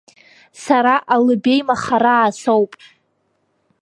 [0.63, 2.71] Сара Алыбеи Махараа соуп.